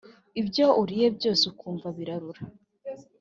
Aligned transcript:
Ibyo 0.41 0.65
uriye 0.81 1.07
byose 1.17 1.43
ukumva 1.51 1.87
birarura 1.97 2.41